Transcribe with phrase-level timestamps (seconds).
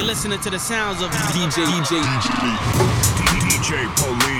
[0.00, 2.00] You're listening to the sounds of DJ DJ
[3.36, 4.39] DJ Pauline.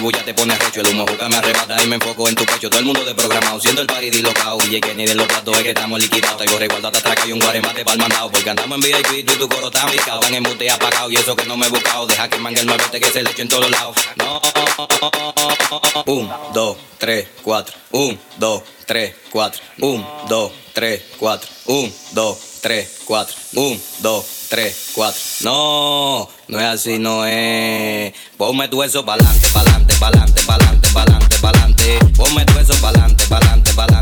[0.00, 0.50] Polín.
[0.72, 2.70] El humo juca me arrebata y me enfoco en tu pecho.
[2.70, 4.58] Todo el mundo de programado, siendo el party dislocado.
[4.70, 6.36] Y que ni de los platos es que estamos liquidados.
[6.36, 8.30] Traigo resguardo hasta que hay un guaremate para el mandado.
[8.30, 10.20] Porque andamos en VIP tú y tu coro está picado.
[10.20, 12.06] Van en mute apagado y eso que no me he buscado.
[12.06, 13.96] Deja que mangue el nuevete que se le eche en todos lados.
[14.16, 14.40] No.
[16.06, 17.76] Un, dos, tres, cuatro.
[17.90, 19.60] Un, dos, tres, cuatro.
[19.80, 21.48] Un, dos, tres, cuatro.
[21.66, 23.36] Un, dos, tres, cuatro.
[23.54, 25.20] Un, dos, tres, cuatro.
[25.42, 28.12] No, no es así, no es.
[28.36, 31.98] Ponme tu eso pa'lante, pa'lante, pa'lante, pa'lante, pa'lante, pa'lante.
[32.16, 33.99] Ponme tu eso pa'lante, pa'lante, pa'lante,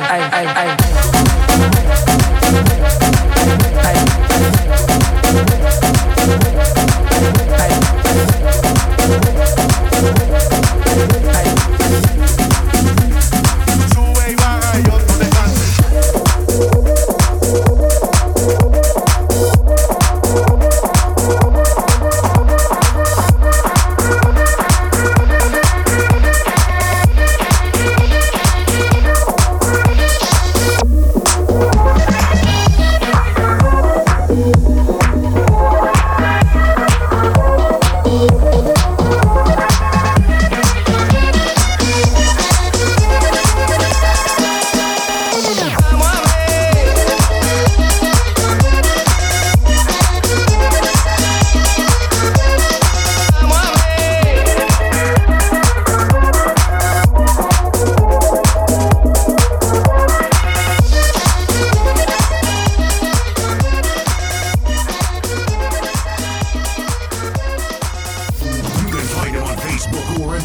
[0.00, 0.85] ay, ay, ay, ay.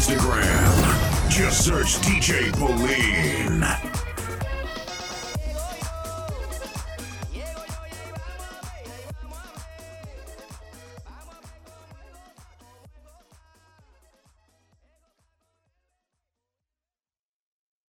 [0.02, 1.30] Instagram.
[1.30, 4.01] Just search DJ Pauline.